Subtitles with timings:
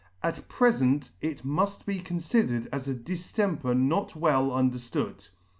[0.23, 5.27] At prefent it muff be confidered as a diflemper not well underftood.